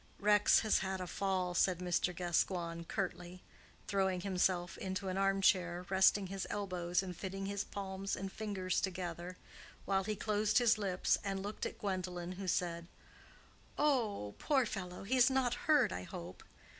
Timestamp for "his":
6.25-6.47, 7.45-7.63, 10.57-10.79